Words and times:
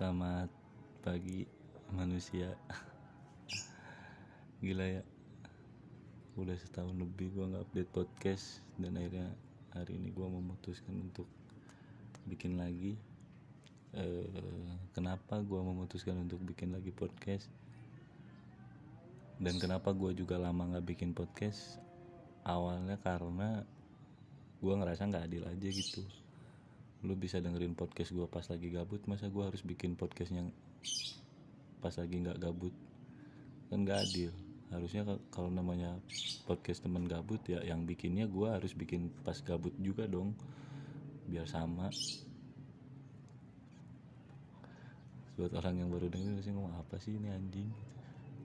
Selamat 0.00 0.48
pagi 1.04 1.44
manusia. 1.92 2.56
Gila 4.64 4.96
ya. 4.96 5.04
Udah 6.40 6.56
setahun 6.56 6.96
lebih 6.96 7.28
gue 7.36 7.44
gak 7.52 7.68
update 7.68 7.90
podcast 7.92 8.64
Dan 8.80 8.96
akhirnya 8.96 9.28
hari 9.76 10.00
ini 10.00 10.08
gue 10.08 10.24
memutuskan 10.24 11.04
untuk 11.04 11.28
bikin 12.24 12.56
lagi. 12.56 12.96
Eh, 13.92 14.24
Kenapa 14.96 15.36
gue 15.36 15.60
memutuskan 15.60 16.16
untuk 16.16 16.40
bikin 16.48 16.72
lagi 16.72 16.96
podcast? 16.96 17.52
Dan 19.36 19.60
kenapa 19.60 19.92
gue 19.92 20.16
juga 20.16 20.40
lama 20.40 20.80
gak 20.80 20.96
bikin 20.96 21.12
podcast? 21.12 21.76
Awalnya 22.48 22.96
karena 23.04 23.68
gue 24.64 24.74
ngerasa 24.80 25.12
gak 25.12 25.28
adil 25.28 25.44
aja 25.44 25.68
gitu 25.68 26.19
lu 27.00 27.16
bisa 27.16 27.40
dengerin 27.40 27.72
podcast 27.72 28.12
gue 28.12 28.28
pas 28.28 28.44
lagi 28.44 28.68
gabut 28.68 29.00
masa 29.08 29.32
gue 29.32 29.40
harus 29.40 29.64
bikin 29.64 29.96
podcast 29.96 30.36
yang 30.36 30.52
pas 31.80 31.96
lagi 31.96 32.20
nggak 32.20 32.36
gabut? 32.36 32.74
Kan 33.72 33.88
nggak 33.88 34.04
adil. 34.04 34.32
Harusnya 34.68 35.02
kalau 35.32 35.48
namanya 35.48 35.96
podcast 36.44 36.84
temen 36.84 37.08
gabut 37.08 37.40
ya 37.48 37.64
yang 37.64 37.88
bikinnya 37.88 38.28
gue 38.28 38.48
harus 38.48 38.76
bikin 38.76 39.08
pas 39.24 39.40
gabut 39.40 39.72
juga 39.80 40.04
dong 40.04 40.36
biar 41.24 41.48
sama. 41.48 41.88
Buat 45.40 45.56
orang 45.56 45.80
yang 45.80 45.88
baru 45.88 46.12
denger 46.12 46.44
sih 46.44 46.52
ngomong 46.52 46.76
apa 46.76 47.00
sih 47.00 47.16
ini 47.16 47.32
anjing 47.32 47.72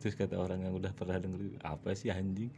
terus 0.05 0.21
kata 0.21 0.37
orang 0.37 0.61
yang 0.61 0.77
udah 0.77 0.93
pernah 0.93 1.17
denger 1.17 1.57
apa 1.65 1.97
sih 1.97 2.13
anjing? 2.13 2.53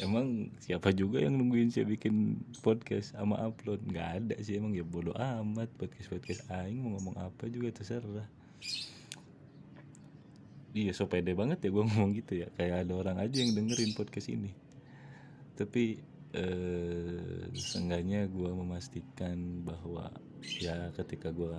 Emang 0.00 0.48
siapa 0.56 0.88
juga 0.96 1.20
yang 1.20 1.36
nungguin 1.36 1.68
saya 1.68 1.84
bikin 1.84 2.40
podcast 2.64 3.12
sama 3.12 3.36
upload? 3.44 3.84
Nggak 3.84 4.08
ada 4.08 4.34
sih 4.40 4.56
emang 4.56 4.72
ya 4.72 4.88
bodoh 4.88 5.12
amat. 5.12 5.68
Podcast 5.76 6.08
podcast 6.08 6.48
aing 6.48 6.80
mau 6.80 6.96
ngomong 6.96 7.20
apa 7.20 7.44
juga 7.52 7.76
terserah. 7.76 8.24
Iya 10.72 10.96
so 10.96 11.04
pede 11.12 11.36
banget 11.36 11.60
ya 11.60 11.68
gue 11.68 11.84
ngomong 11.84 12.16
gitu 12.24 12.40
ya. 12.40 12.48
Kayak 12.56 12.88
ada 12.88 12.92
orang 12.96 13.20
aja 13.20 13.36
yang 13.36 13.52
dengerin 13.52 13.92
podcast 13.92 14.32
ini. 14.32 14.56
Tapi 15.60 16.00
eh, 16.32 17.52
seenggaknya 17.52 18.32
gue 18.32 18.48
memastikan 18.48 19.60
bahwa 19.60 20.08
ya 20.56 20.88
ketika 20.96 21.36
gue 21.36 21.52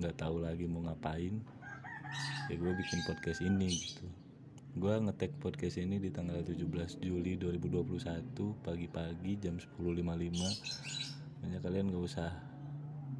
nggak 0.00 0.16
tahu 0.16 0.40
lagi 0.40 0.64
mau 0.64 0.80
ngapain 0.80 1.44
ya 2.50 2.54
gue 2.60 2.72
bikin 2.76 3.00
podcast 3.08 3.40
ini 3.40 3.70
gitu. 3.72 4.06
Gue 4.74 4.94
ngetek 4.98 5.38
podcast 5.38 5.78
ini 5.78 6.02
di 6.02 6.10
tanggal 6.10 6.42
17 6.42 6.98
Juli 6.98 7.38
2021 7.38 8.34
pagi-pagi 8.66 9.32
jam 9.38 9.54
10.55 9.56 11.44
banyak 11.44 11.60
kalian 11.60 11.92
gak 11.92 12.04
usah 12.04 12.30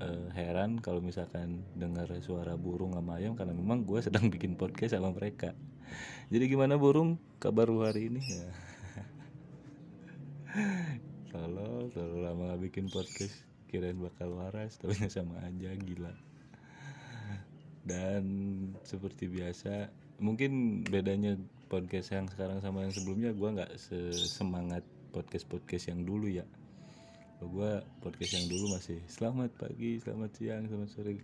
uh, 0.02 0.28
heran 0.34 0.80
kalau 0.82 0.98
misalkan 0.98 1.62
dengar 1.78 2.10
suara 2.24 2.58
burung 2.58 2.98
sama 2.98 3.22
ayam 3.22 3.38
karena 3.38 3.54
memang 3.54 3.86
gue 3.86 4.02
sedang 4.02 4.26
bikin 4.34 4.58
podcast 4.58 4.98
sama 4.98 5.14
mereka. 5.14 5.54
Jadi 6.32 6.50
gimana 6.50 6.74
burung? 6.74 7.20
Kabar 7.38 7.70
hari 7.70 8.10
ini? 8.10 8.20
Ya. 8.24 8.48
kalau 11.34 11.86
selalu 11.94 12.18
lama 12.18 12.42
gak 12.56 12.62
bikin 12.66 12.90
podcast. 12.90 13.46
Kirain 13.70 13.98
bakal 13.98 14.38
waras 14.38 14.78
tapi 14.78 14.94
sama 15.10 15.38
aja 15.42 15.70
gila 15.74 16.33
dan 17.84 18.24
seperti 18.88 19.28
biasa 19.28 19.92
mungkin 20.16 20.82
bedanya 20.88 21.36
podcast 21.68 22.16
yang 22.16 22.27
sekarang 22.32 22.64
sama 22.64 22.88
yang 22.88 22.94
sebelumnya 22.96 23.30
gue 23.36 23.48
nggak 23.60 23.72
semangat 24.14 24.84
podcast 25.12 25.46
podcast 25.46 25.92
yang 25.92 26.02
dulu 26.02 26.27
ya. 26.27 26.48
Gue 27.44 27.84
podcast 28.00 28.32
yang 28.40 28.46
dulu 28.48 28.72
masih 28.72 28.98
selamat 29.05 29.52
pagi 29.60 30.00
selamat 30.00 30.30
siang 30.32 30.64
selamat 30.64 30.90
sore. 30.96 31.20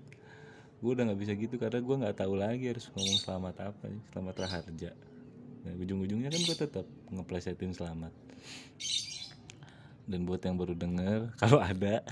Gue 0.84 0.90
udah 0.92 1.08
nggak 1.08 1.20
bisa 1.20 1.32
gitu 1.32 1.56
karena 1.56 1.80
gue 1.80 1.96
nggak 2.04 2.16
tahu 2.20 2.34
lagi 2.36 2.64
harus 2.68 2.92
ngomong 2.92 3.18
selamat 3.24 3.54
apa 3.72 3.84
nih 3.88 4.02
selamat 4.12 4.34
raharja. 4.44 4.90
Nah 5.64 5.72
ujung-ujungnya 5.80 6.28
kan 6.28 6.40
gue 6.44 6.56
tetap 6.56 6.86
ngeplesetin 7.08 7.72
selamat. 7.72 8.12
Dan 10.10 10.26
buat 10.28 10.44
yang 10.44 10.60
baru 10.60 10.76
denger 10.76 11.30
kalau 11.40 11.62
ada 11.62 12.04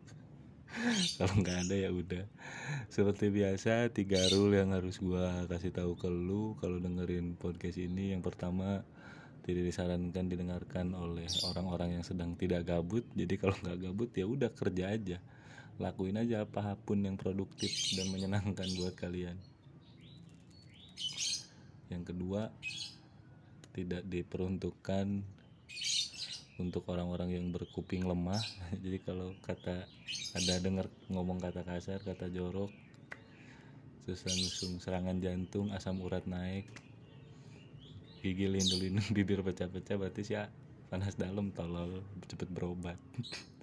kalau 1.20 1.34
nggak 1.44 1.68
ada 1.68 1.74
ya 1.76 1.90
udah 1.92 2.24
seperti 2.88 3.30
biasa 3.30 3.90
tiga 3.94 4.20
rule 4.34 4.58
yang 4.58 4.74
harus 4.74 4.98
gua 4.98 5.46
kasih 5.46 5.70
tahu 5.70 5.94
ke 5.98 6.08
lu 6.10 6.58
kalau 6.58 6.78
dengerin 6.78 7.38
podcast 7.38 7.78
ini. 7.78 8.14
Yang 8.14 8.32
pertama 8.32 8.82
tidak 9.46 9.72
disarankan 9.72 10.26
didengarkan 10.28 10.92
oleh 10.94 11.26
orang-orang 11.50 11.98
yang 11.98 12.04
sedang 12.04 12.36
tidak 12.36 12.68
gabut. 12.68 13.02
Jadi 13.16 13.34
kalau 13.40 13.56
nggak 13.58 13.78
gabut 13.88 14.10
ya 14.14 14.26
udah 14.28 14.50
kerja 14.52 14.84
aja. 14.92 15.18
Lakuin 15.80 16.20
aja 16.20 16.44
apa 16.44 16.76
pun 16.76 17.00
yang 17.00 17.16
produktif 17.16 17.72
dan 17.96 18.12
menyenangkan 18.12 18.68
buat 18.76 18.94
kalian. 18.94 19.36
Yang 21.90 22.14
kedua 22.14 22.52
tidak 23.74 24.04
diperuntukkan 24.06 25.06
untuk 26.60 26.84
orang-orang 26.92 27.32
yang 27.32 27.48
berkuping 27.48 28.04
lemah. 28.04 28.40
Jadi 28.84 28.98
kalau 29.00 29.32
kata 29.40 29.88
ada 30.30 30.62
dengar 30.62 30.86
ngomong 31.10 31.42
kata 31.42 31.66
kasar 31.66 31.98
kata 32.06 32.30
jorok. 32.30 32.70
Susah 34.06 34.30
nusung 34.38 34.78
serangan 34.78 35.18
jantung 35.18 35.74
asam 35.74 35.98
urat 36.06 36.22
naik. 36.30 36.70
Gigi 38.22 38.46
lindung 38.46 39.02
bibir 39.16 39.42
pecah-pecah 39.42 39.98
berarti 39.98 40.22
sih 40.22 40.38
panas 40.86 41.18
dalam 41.18 41.50
tolol 41.50 41.98
cepet 42.30 42.46
berobat. 42.46 42.98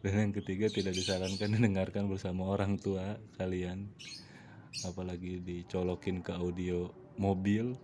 Dan 0.00 0.16
yang 0.16 0.32
ketiga 0.32 0.72
tidak 0.72 0.96
disarankan 0.96 1.60
didengarkan 1.60 2.08
bersama 2.08 2.52
orang 2.52 2.80
tua 2.80 3.20
kalian. 3.36 3.88
Apalagi 4.84 5.44
dicolokin 5.44 6.24
ke 6.24 6.32
audio 6.36 6.88
mobil. 7.20 7.76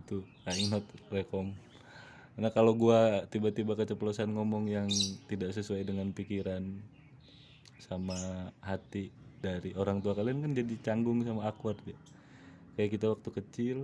Itu 0.00 0.24
I 0.48 0.64
not 0.68 0.84
rekom 1.12 1.52
karena 2.34 2.50
kalau 2.50 2.74
gue 2.74 3.00
tiba-tiba 3.30 3.78
keceplosan 3.78 4.34
ngomong 4.34 4.66
yang 4.66 4.88
tidak 5.30 5.54
sesuai 5.54 5.86
dengan 5.86 6.10
pikiran 6.10 6.66
sama 7.78 8.50
hati 8.58 9.14
dari 9.38 9.76
orang 9.78 10.02
tua 10.02 10.18
kalian 10.18 10.42
kan 10.42 10.52
jadi 10.56 10.74
canggung 10.82 11.22
sama 11.22 11.46
awkward 11.46 11.78
ya 11.86 11.98
kayak 12.74 12.98
kita 12.98 13.06
waktu 13.12 13.30
kecil 13.30 13.78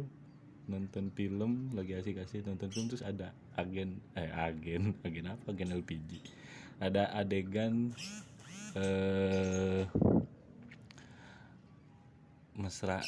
nonton 0.66 1.14
film 1.14 1.70
lagi 1.74 1.94
asik-asik 1.94 2.42
nonton 2.46 2.70
film 2.74 2.86
terus 2.90 3.06
ada 3.06 3.30
agen 3.54 3.98
eh 4.14 4.30
agen 4.30 4.94
agen 5.06 5.26
apa? 5.30 5.54
Agen 5.54 5.70
LPG 5.74 6.10
ada 6.82 7.10
adegan 7.14 7.94
eh 8.74 9.84
mesra 12.58 12.98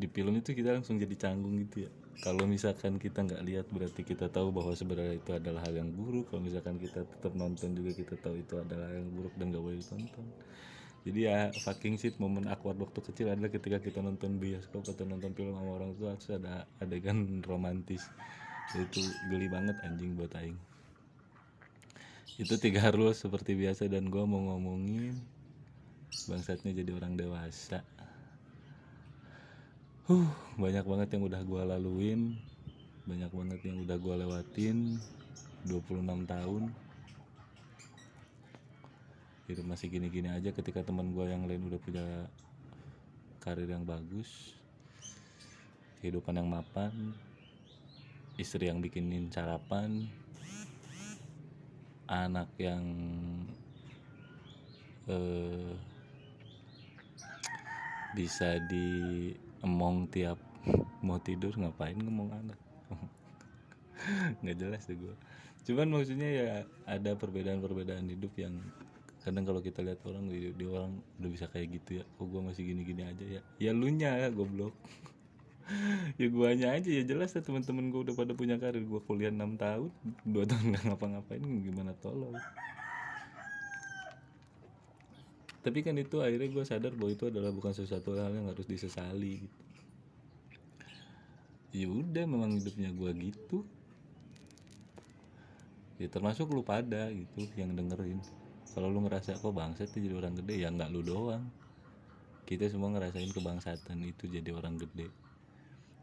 di 0.00 0.08
film 0.08 0.32
itu 0.40 0.56
kita 0.56 0.80
langsung 0.80 0.96
jadi 0.96 1.12
canggung 1.16 1.60
gitu 1.60 1.86
ya 1.86 1.90
kalau 2.20 2.44
misalkan 2.44 2.98
kita 3.00 3.24
nggak 3.24 3.42
lihat 3.46 3.66
berarti 3.72 4.04
kita 4.04 4.28
tahu 4.28 4.52
bahwa 4.52 4.76
sebenarnya 4.76 5.16
itu 5.16 5.30
adalah 5.32 5.64
hal 5.64 5.72
yang 5.78 5.88
buruk. 5.94 6.28
Kalau 6.28 6.42
misalkan 6.44 6.76
kita 6.76 7.06
tetap 7.06 7.32
nonton 7.32 7.72
juga 7.72 7.96
kita 7.96 8.18
tahu 8.20 8.42
itu 8.42 8.60
adalah 8.60 8.92
hal 8.92 9.06
yang 9.06 9.10
buruk 9.14 9.32
dan 9.40 9.54
gak 9.54 9.62
boleh 9.64 9.78
ditonton. 9.80 10.26
Jadi 11.00 11.20
ya 11.24 11.48
fucking 11.64 11.96
shit 11.96 12.20
momen 12.20 12.44
awkward 12.44 12.76
waktu 12.76 13.00
kecil 13.00 13.32
adalah 13.32 13.48
ketika 13.48 13.80
kita 13.80 14.04
nonton 14.04 14.36
bioskop 14.36 14.84
atau 14.84 15.08
nonton 15.08 15.32
film 15.32 15.56
sama 15.56 15.70
orang 15.80 15.96
tua 15.96 16.12
terus 16.20 16.36
ada 16.36 16.68
adegan 16.76 17.24
romantis. 17.50 18.04
Itu 18.76 19.00
geli 19.32 19.48
banget 19.48 19.80
anjing 19.80 20.12
buat 20.12 20.36
aing. 20.36 20.60
Itu 22.36 22.60
tiga 22.60 22.84
harus 22.84 23.24
seperti 23.24 23.56
biasa 23.56 23.88
dan 23.88 24.12
gue 24.12 24.24
mau 24.28 24.52
ngomongin. 24.52 25.16
Bangsatnya 26.28 26.76
jadi 26.76 26.92
orang 26.92 27.16
dewasa 27.16 27.80
huh 30.10 30.26
banyak 30.58 30.82
banget 30.82 31.08
yang 31.14 31.22
udah 31.30 31.38
gue 31.38 31.62
laluin 31.70 32.34
banyak 33.06 33.30
banget 33.30 33.60
yang 33.62 33.78
udah 33.86 33.94
gue 33.94 34.14
lewatin 34.26 34.98
26 35.70 36.26
tahun. 36.26 36.62
Itu 39.46 39.62
masih 39.62 39.86
gini-gini 39.86 40.34
aja 40.34 40.50
ketika 40.50 40.82
teman 40.82 41.14
gue 41.14 41.30
yang 41.30 41.46
lain 41.46 41.62
udah 41.62 41.78
punya 41.78 42.26
karir 43.38 43.70
yang 43.70 43.86
bagus 43.86 44.58
kehidupan 46.02 46.42
yang 46.42 46.50
mapan 46.50 47.14
istri 48.34 48.66
yang 48.66 48.82
bikinin 48.82 49.30
sarapan 49.30 50.10
anak 52.10 52.50
yang 52.58 52.82
eh, 55.06 55.70
bisa 58.18 58.58
di 58.66 58.90
emong 59.64 60.08
tiap 60.08 60.38
mau 61.06 61.20
tidur 61.20 61.56
ngapain 61.56 61.96
ngomong 61.96 62.28
anak? 62.32 62.58
Nggak 64.44 64.56
jelas 64.56 64.82
deh 64.88 64.96
gue 64.96 65.16
cuman 65.60 65.92
maksudnya 65.92 66.28
ya 66.28 66.50
ada 66.88 67.12
perbedaan-perbedaan 67.20 68.08
hidup 68.08 68.32
yang 68.40 68.56
kadang 69.20 69.44
kalau 69.44 69.60
kita 69.60 69.84
lihat 69.84 70.00
orang 70.08 70.24
di, 70.32 70.56
di 70.56 70.64
orang 70.64 70.96
udah 71.20 71.30
bisa 71.30 71.46
kayak 71.52 71.76
gitu 71.76 72.00
ya. 72.00 72.04
Kok 72.16 72.24
gue 72.24 72.40
masih 72.40 72.62
gini-gini 72.64 73.04
aja 73.04 73.24
ya? 73.24 73.40
Ya 73.60 73.70
lu 73.76 73.92
nya 73.92 74.16
ya 74.16 74.28
goblok. 74.32 74.72
Ya 76.18 76.26
guanya 76.26 76.74
aja 76.74 76.90
ya 76.90 77.06
jelas 77.06 77.30
ya 77.30 77.46
teman-teman 77.46 77.94
gue 77.94 78.10
udah 78.10 78.14
pada 78.18 78.34
punya 78.34 78.58
karir. 78.58 78.82
Gue 78.82 78.98
kuliah 79.06 79.30
6 79.30 79.54
tahun 79.54 79.90
dua 80.26 80.42
tahun 80.42 80.74
nggak 80.74 80.84
ngapa-ngapain 80.90 81.46
gimana 81.62 81.94
tolong 82.02 82.34
tapi 85.60 85.84
kan 85.84 85.92
itu 86.00 86.24
akhirnya 86.24 86.48
gue 86.48 86.64
sadar 86.64 86.96
bahwa 86.96 87.12
itu 87.12 87.28
adalah 87.28 87.52
bukan 87.52 87.76
sesuatu 87.76 88.16
hal 88.16 88.32
yang 88.32 88.48
harus 88.48 88.64
disesali 88.64 89.44
gitu. 89.44 89.60
Ya 91.70 91.86
udah 91.86 92.24
memang 92.26 92.56
hidupnya 92.56 92.90
gue 92.90 93.10
gitu. 93.30 93.62
Ya 96.00 96.08
termasuk 96.08 96.48
lu 96.48 96.64
pada 96.64 97.12
gitu 97.12 97.44
yang 97.60 97.76
dengerin. 97.76 98.18
Kalau 98.72 98.88
lu 98.88 99.04
ngerasa 99.04 99.36
kok 99.36 99.52
bangsat 99.52 99.92
jadi 99.92 100.16
orang 100.16 100.40
gede? 100.40 100.64
Ya 100.64 100.72
nggak 100.72 100.90
lu 100.90 101.04
doang. 101.04 101.44
Kita 102.48 102.66
semua 102.66 102.90
ngerasain 102.96 103.30
kebangsatan 103.30 104.00
itu 104.02 104.26
jadi 104.26 104.50
orang 104.56 104.80
gede. 104.80 105.12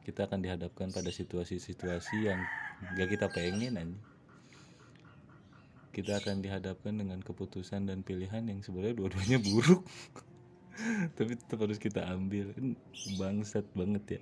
Kita 0.05 0.29
akan 0.29 0.39
dihadapkan 0.39 0.93
pada 0.93 1.11
situasi-situasi 1.11 2.15
yang 2.23 2.39
gak 2.95 3.09
kita 3.11 3.27
pengen 3.27 3.75
aja 3.75 3.91
kita 5.97 6.21
akan 6.21 6.45
dihadapkan 6.45 6.93
dengan 6.93 7.17
keputusan 7.25 7.89
dan 7.89 8.05
pilihan 8.05 8.45
yang 8.45 8.61
sebenarnya 8.61 9.01
dua-duanya 9.01 9.41
buruk. 9.41 9.81
Tapi 11.17 11.33
tetap 11.33 11.57
harus 11.57 11.81
kita 11.81 12.05
ambil. 12.05 12.53
Kan 12.53 12.77
bangsat 13.17 13.65
banget 13.73 14.21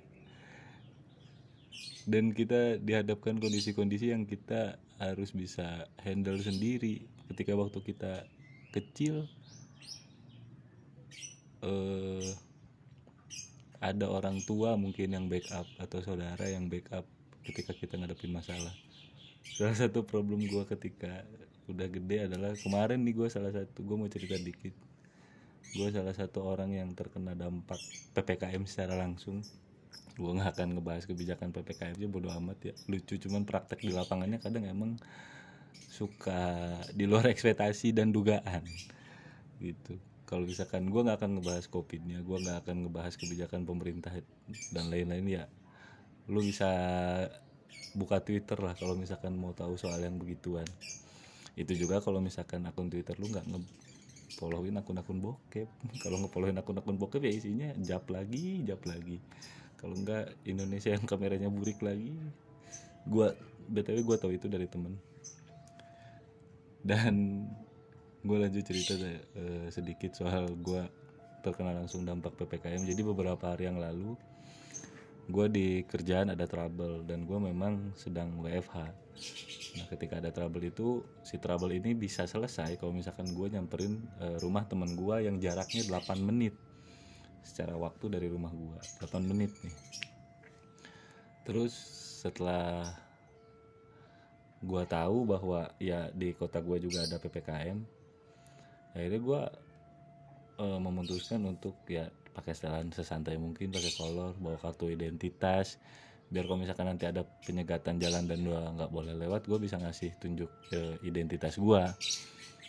Dan 2.08 2.32
kita 2.32 2.80
dihadapkan 2.80 3.36
kondisi-kondisi 3.36 4.08
yang 4.08 4.24
kita 4.24 4.80
harus 4.96 5.36
bisa 5.36 5.84
handle 6.00 6.40
sendiri. 6.40 7.04
Ketika 7.28 7.52
waktu 7.52 7.76
kita 7.84 8.24
kecil 8.72 9.28
eh, 11.60 12.32
ada 13.84 14.08
orang 14.08 14.40
tua 14.48 14.80
mungkin 14.80 15.12
yang 15.12 15.28
backup 15.28 15.68
atau 15.76 16.00
saudara 16.00 16.48
yang 16.48 16.72
backup 16.72 17.04
ketika 17.44 17.76
kita 17.76 18.00
ngadepin 18.00 18.32
masalah. 18.32 18.72
Salah 19.44 19.76
satu 19.76 20.08
problem 20.08 20.40
gue 20.40 20.64
ketika 20.72 21.20
udah 21.66 21.88
gede 21.90 22.30
adalah 22.30 22.54
kemarin 22.54 23.02
nih 23.02 23.14
gue 23.14 23.28
salah 23.30 23.50
satu 23.50 23.82
gue 23.82 23.96
mau 23.98 24.10
cerita 24.10 24.38
dikit. 24.38 24.74
Gue 25.74 25.88
salah 25.90 26.14
satu 26.14 26.46
orang 26.46 26.72
yang 26.72 26.90
terkena 26.94 27.34
dampak 27.34 27.78
ppkm 28.14 28.62
secara 28.64 28.94
langsung. 28.94 29.42
Gue 30.16 30.30
nggak 30.32 30.56
akan 30.56 30.78
ngebahas 30.78 31.04
kebijakan 31.04 31.50
ppkm 31.52 31.98
aja 31.98 32.06
bodo 32.08 32.30
amat 32.32 32.58
ya. 32.70 32.74
Lucu 32.86 33.18
cuman 33.18 33.42
praktek 33.42 33.82
di 33.82 33.92
lapangannya 33.92 34.38
kadang 34.38 34.64
emang 34.64 34.96
suka 35.90 36.76
di 36.94 37.04
luar 37.04 37.28
ekspektasi 37.34 37.92
dan 37.92 38.14
dugaan 38.14 38.62
gitu. 39.58 39.98
Kalau 40.26 40.42
misalkan 40.42 40.90
gue 40.90 41.00
nggak 41.06 41.22
akan 41.22 41.30
ngebahas 41.38 41.66
covidnya 41.70 42.18
gue 42.22 42.38
nggak 42.38 42.66
akan 42.66 42.76
ngebahas 42.86 43.14
kebijakan 43.14 43.62
pemerintah 43.62 44.10
dan 44.74 44.90
lain-lain 44.90 45.26
ya 45.26 45.44
lu 46.26 46.42
bisa 46.42 46.66
buka 47.94 48.18
twitter 48.18 48.58
lah 48.58 48.74
kalau 48.74 48.98
misalkan 48.98 49.32
mau 49.38 49.54
tahu 49.54 49.78
soal 49.78 50.02
yang 50.02 50.18
begituan 50.18 50.66
itu 51.56 51.72
juga 51.72 52.04
kalau 52.04 52.20
misalkan 52.20 52.62
akun 52.68 52.92
Twitter 52.92 53.16
lu 53.16 53.32
nggak 53.32 53.48
nge 53.48 53.60
followin 54.36 54.76
akun-akun 54.76 55.18
bokep. 55.24 55.64
Kalau 56.04 56.20
nge-followin 56.20 56.60
akun-akun 56.60 57.00
bokep 57.00 57.24
ya 57.24 57.32
isinya 57.32 57.68
jap 57.80 58.04
lagi 58.12 58.60
jap 58.68 58.84
lagi. 58.84 59.16
Kalau 59.80 59.96
nggak 59.96 60.44
Indonesia 60.44 60.92
yang 60.92 61.08
kameranya 61.08 61.48
burik 61.48 61.80
lagi. 61.80 62.12
Gua 63.08 63.32
btw 63.72 64.04
gua 64.04 64.20
tahu 64.20 64.36
itu 64.36 64.44
dari 64.52 64.68
temen. 64.68 65.00
Dan 66.84 67.48
gue 68.26 68.38
lanjut 68.42 68.64
cerita 68.66 68.98
uh, 68.98 69.70
sedikit 69.70 70.10
soal 70.18 70.50
gue 70.58 70.82
terkena 71.46 71.70
langsung 71.78 72.02
dampak 72.02 72.34
ppkm 72.34 72.82
jadi 72.82 73.02
beberapa 73.06 73.54
hari 73.54 73.70
yang 73.70 73.78
lalu 73.78 74.18
gue 75.26 75.46
di 75.50 75.68
kerjaan 75.82 76.30
ada 76.30 76.46
trouble 76.46 77.02
dan 77.02 77.26
gue 77.26 77.38
memang 77.38 77.94
sedang 77.98 78.38
WFH 78.38 79.06
nah 79.76 79.86
ketika 79.92 80.20
ada 80.20 80.32
trouble 80.32 80.64
itu 80.64 81.04
si 81.20 81.36
trouble 81.36 81.72
ini 81.72 81.92
bisa 81.92 82.24
selesai 82.24 82.80
kalau 82.80 82.92
misalkan 82.96 83.28
gue 83.32 83.46
nyamperin 83.52 84.00
uh, 84.20 84.36
rumah 84.40 84.64
temen 84.64 84.96
gue 84.96 85.16
yang 85.28 85.36
jaraknya 85.36 85.84
8 85.88 86.20
menit. 86.20 86.56
Secara 87.44 87.76
waktu 87.76 88.10
dari 88.10 88.28
rumah 88.32 88.52
gue 88.52 88.78
8 89.04 89.20
menit 89.24 89.52
nih. 89.60 89.76
Terus 91.44 91.72
setelah 92.24 92.88
gue 94.64 94.82
tahu 94.88 95.28
bahwa 95.28 95.68
ya 95.76 96.08
di 96.16 96.32
kota 96.32 96.64
gue 96.64 96.80
juga 96.80 97.04
ada 97.04 97.20
ppkm 97.20 97.76
akhirnya 98.96 99.20
gue 99.20 99.42
uh, 100.64 100.78
memutuskan 100.80 101.44
untuk 101.44 101.76
ya 101.86 102.08
pakai 102.36 102.52
setelan 102.52 102.92
sesantai 102.92 103.40
mungkin 103.40 103.72
pakai 103.72 103.92
kolor 103.96 104.36
bawa 104.36 104.60
kartu 104.60 104.92
identitas. 104.92 105.80
Biar 106.28 106.44
kalau 106.44 106.60
misalkan 106.60 106.92
nanti 106.92 107.08
ada 107.08 107.24
penyegatan 107.24 107.96
jalan 107.96 108.28
dan 108.28 108.44
gua 108.44 108.68
nggak 108.76 108.90
boleh 108.92 109.14
lewat 109.16 109.48
gue 109.48 109.58
bisa 109.62 109.80
ngasih 109.80 110.10
tunjuk 110.20 110.50
ke 110.68 111.00
identitas 111.06 111.56
gue 111.56 111.82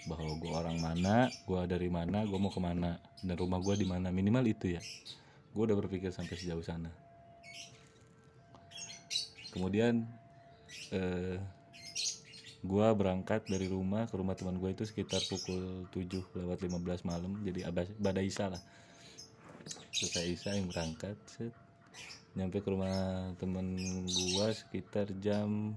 bahwa 0.07 0.31
gue 0.39 0.51
orang 0.53 0.77
mana 0.79 1.27
gue 1.43 1.61
dari 1.67 1.89
mana 1.91 2.23
gue 2.23 2.37
mau 2.39 2.53
ke 2.53 2.61
mana 2.63 2.95
dan 3.19 3.35
rumah 3.35 3.59
gue 3.59 3.75
di 3.75 3.83
mana. 3.83 4.07
Minimal 4.07 4.45
itu 4.47 4.79
ya. 4.79 4.81
Gue 5.51 5.67
udah 5.67 5.75
berpikir 5.83 6.15
sampai 6.15 6.37
sejauh 6.39 6.63
sana. 6.63 6.87
Kemudian 9.51 10.05
eh, 10.95 11.41
gue 12.61 12.87
berangkat 12.93 13.51
dari 13.51 13.67
rumah 13.67 14.07
ke 14.07 14.15
rumah 14.15 14.37
teman 14.37 14.55
gue 14.61 14.69
itu 14.69 14.85
sekitar 14.85 15.19
pukul 15.27 15.89
7 15.91 16.07
lewat 16.45 16.61
15 16.61 17.09
malam. 17.09 17.41
Jadi 17.41 17.67
badai 17.99 18.31
isa 18.31 18.53
lah 18.53 18.61
selesai 19.97 20.25
Isa 20.29 20.49
yang 20.53 20.69
berangkat 20.69 21.17
set. 21.25 21.53
Nyampe 22.37 22.61
ke 22.61 22.69
rumah 22.69 23.33
temen 23.41 23.73
gua 24.05 24.53
sekitar 24.53 25.09
jam 25.17 25.73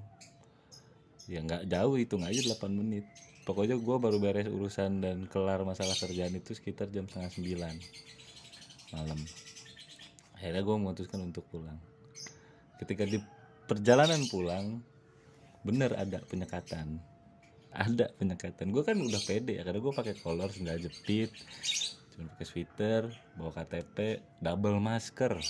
ya 1.24 1.40
nggak 1.40 1.64
jauh 1.70 1.96
hitung 1.96 2.28
aja 2.28 2.40
8 2.52 2.68
menit. 2.68 3.08
Pokoknya 3.48 3.80
gua 3.80 3.96
baru 3.96 4.20
beres 4.20 4.52
urusan 4.52 5.00
dan 5.00 5.24
kelar 5.32 5.64
masalah 5.64 5.96
kerjaan 5.96 6.36
itu 6.36 6.52
sekitar 6.52 6.92
jam 6.92 7.08
setengah 7.08 7.32
sembilan 7.32 7.74
malam. 8.92 9.20
Akhirnya 10.40 10.62
gue 10.64 10.76
memutuskan 10.80 11.20
untuk 11.20 11.44
pulang. 11.52 11.76
Ketika 12.80 13.04
di 13.04 13.20
perjalanan 13.68 14.24
pulang 14.32 14.80
bener 15.60 15.92
ada 15.94 16.18
penyekatan. 16.24 16.96
Ada 17.70 18.10
penyekatan. 18.16 18.72
Gue 18.72 18.82
kan 18.82 18.98
udah 18.98 19.20
pede 19.22 19.60
ya 19.60 19.62
karena 19.62 19.78
gue 19.78 19.92
pakai 19.94 20.14
kolor 20.18 20.50
sendal 20.50 20.80
jepit 20.80 21.30
cuma 22.20 22.36
pakai 22.36 22.44
sweater 22.44 23.02
bawa 23.32 23.48
KTP 23.56 24.20
double 24.44 24.76
masker. 24.76 25.40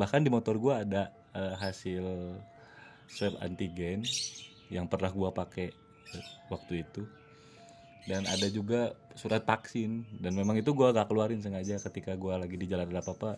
Bahkan 0.00 0.24
di 0.24 0.32
motor 0.32 0.56
gue 0.56 0.72
ada 0.72 1.12
uh, 1.36 1.52
hasil 1.60 2.40
swab 3.04 3.36
antigen 3.44 4.00
yang 4.72 4.88
pernah 4.88 5.12
gue 5.12 5.28
pakai 5.28 5.68
waktu 6.48 6.88
itu. 6.88 7.04
Dan 8.08 8.24
ada 8.24 8.48
juga 8.48 8.96
surat 9.12 9.44
vaksin. 9.44 10.08
Dan 10.16 10.32
memang 10.32 10.56
itu 10.56 10.72
gue 10.72 10.88
gak 10.88 11.12
keluarin 11.12 11.44
sengaja 11.44 11.76
ketika 11.76 12.16
gue 12.16 12.32
lagi 12.32 12.56
di 12.56 12.64
jalan 12.64 12.88
ada 12.88 13.04
apa-apa. 13.04 13.36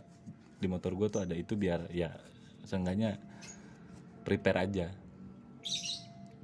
Di 0.62 0.70
motor 0.70 0.94
gue 0.94 1.10
tuh 1.10 1.26
ada 1.26 1.34
itu 1.34 1.58
biar 1.58 1.90
ya 1.90 2.14
seenggaknya 2.62 3.18
prepare 4.22 4.70
aja. 4.70 4.86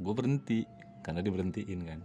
Gue 0.03 0.15
berhenti 0.19 0.67
karena 1.07 1.23
diberhentiin 1.23 1.81
kan 1.87 2.01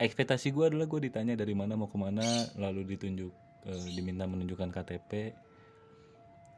ekspektasi 0.00 0.56
gue 0.56 0.64
adalah 0.72 0.88
gue 0.88 1.00
ditanya 1.12 1.36
dari 1.36 1.52
mana 1.52 1.76
mau 1.76 1.86
ke 1.86 1.98
mana 2.00 2.24
lalu 2.56 2.96
ditunjuk 2.96 3.32
e, 3.68 3.72
diminta 3.92 4.24
menunjukkan 4.24 4.72
KTP 4.72 5.36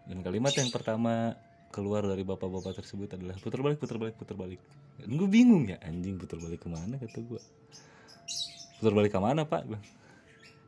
dan 0.07 0.19
kalimat 0.23 0.55
yang 0.55 0.71
pertama 0.71 1.35
keluar 1.75 2.07
dari 2.07 2.23
bapak-bapak 2.23 2.85
tersebut 2.85 3.19
adalah 3.19 3.35
putar 3.41 3.65
balik 3.65 3.81
putar 3.81 3.97
balik 3.97 4.15
putar 4.21 4.37
balik. 4.37 4.61
Gue 5.09 5.29
bingung 5.31 5.67
ya 5.67 5.81
anjing 5.81 6.21
putar 6.21 6.37
balik 6.37 6.63
ke 6.63 6.69
mana? 6.69 7.01
kata 7.01 7.19
gue 7.19 7.41
putar 8.79 8.93
balik 8.93 9.11
ke 9.15 9.21
mana 9.23 9.49
pak 9.49 9.63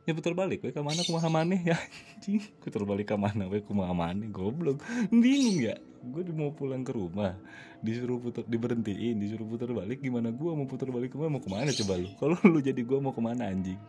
ya 0.05 0.13
putar 0.13 0.37
balik 0.37 0.61
gue 0.61 0.71
ke 0.71 0.81
mana? 0.85 1.01
Kumaha 1.01 1.27
maneh 1.33 1.61
ya 1.65 1.77
anjing? 2.15 2.41
Putar 2.61 2.85
balik 2.85 3.09
ke 3.09 3.17
mana 3.17 3.49
gue 3.49 3.59
kumaha 3.65 3.91
maneh? 3.91 4.29
Goblok. 4.29 4.79
Bingung 5.09 5.57
ya? 5.59 5.75
Gue 6.05 6.21
mau 6.29 6.53
pulang 6.53 6.85
ke 6.85 6.93
rumah 6.93 7.33
disuruh 7.81 8.21
putar 8.21 8.45
diberhentiin 8.45 9.17
disuruh 9.17 9.45
putar 9.45 9.69
balik 9.73 10.01
gimana 10.01 10.29
gue 10.33 10.51
mau 10.53 10.65
putar 10.69 10.89
balik 10.93 11.13
ke 11.13 11.17
mana 11.17 11.29
mau 11.33 11.41
ke 11.41 11.49
mana 11.49 11.69
coba 11.73 11.93
lu? 11.97 12.09
Kalau 12.21 12.37
lu 12.45 12.59
jadi 12.61 12.77
gue 12.77 12.97
mau 13.01 13.13
ke 13.13 13.21
mana 13.21 13.49
anjing? 13.49 13.81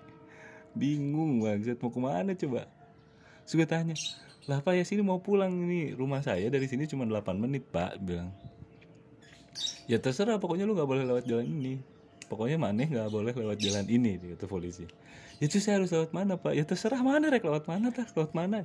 Bingung 0.72 1.44
banget 1.44 1.76
mau 1.84 1.92
ke 1.92 2.00
mana 2.00 2.32
coba? 2.32 2.64
Suka 3.44 3.68
tanya 3.68 3.94
lah 4.46 4.62
pak 4.62 4.78
ya 4.78 4.86
sini 4.86 5.02
mau 5.02 5.18
pulang 5.18 5.50
ini 5.50 5.90
rumah 5.90 6.22
saya 6.22 6.46
dari 6.46 6.70
sini 6.70 6.86
cuma 6.86 7.02
8 7.02 7.34
menit 7.34 7.66
pak 7.68 7.98
bilang. 7.98 8.30
Ya 9.90 9.98
terserah. 9.98 10.38
Pokoknya 10.38 10.70
lu 10.70 10.78
nggak 10.78 10.86
boleh 10.86 11.02
lewat 11.02 11.26
jalan 11.26 11.46
ini. 11.50 11.74
Pokoknya 12.30 12.54
maneh 12.54 12.86
nggak 12.86 13.10
boleh 13.10 13.34
lewat 13.34 13.58
jalan 13.58 13.86
ini 13.90 14.18
kata 14.18 14.46
polisi 14.46 14.86
itu 15.36 15.60
saya 15.60 15.80
harus 15.82 15.92
lewat 15.92 16.16
mana 16.16 16.40
pak? 16.40 16.56
Ya 16.56 16.64
terserah 16.64 17.00
mana 17.04 17.28
rek. 17.28 17.44
Lewat 17.44 17.68
mana 17.68 17.92
tah? 17.92 18.08
Lewat 18.16 18.32
mana 18.32 18.64